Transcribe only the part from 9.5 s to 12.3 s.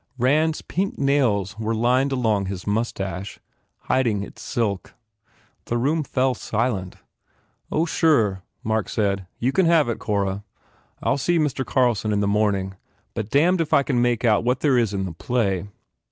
can have it, Cora. I ll see Mr. Carlson in the